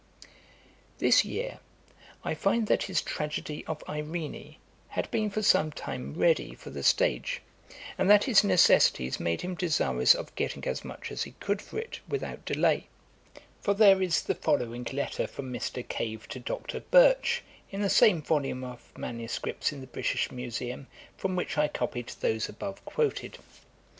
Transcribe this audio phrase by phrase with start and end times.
[0.97, 1.59] This year
[2.23, 4.55] I find that his tragedy of Irene
[4.87, 7.43] had been for some time ready for the stage,
[7.99, 11.77] and that his necessities made him desirous of getting as much as he could for
[11.77, 12.87] it, without delay;
[13.59, 15.87] for there is the following letter from Mr.
[15.87, 16.79] Cave to Dr.
[16.79, 22.07] Birch, in the same volume of manuscripts in the British Museum, from which I copied
[22.21, 23.37] those above quoted.